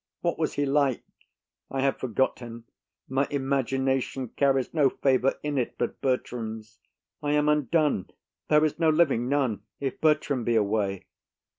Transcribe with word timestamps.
What 0.21 0.39
was 0.39 0.53
he 0.55 0.65
like? 0.65 1.03
I 1.69 1.81
have 1.81 1.97
forgot 1.99 2.39
him; 2.39 2.65
my 3.07 3.27
imagination 3.29 4.29
Carries 4.29 4.73
no 4.73 4.89
favour 4.89 5.35
in't 5.43 5.77
but 5.77 6.01
Bertram's. 6.01 6.79
I 7.21 7.33
am 7.33 7.47
undone: 7.47 8.07
there 8.49 8.65
is 8.65 8.79
no 8.79 8.89
living, 8.89 9.29
none, 9.29 9.61
If 9.79 10.01
Bertram 10.01 10.43
be 10.43 10.55
away. 10.55 11.05